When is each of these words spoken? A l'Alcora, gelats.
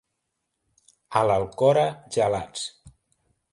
A 1.21 1.23
l'Alcora, 1.27 1.85
gelats. 2.17 2.67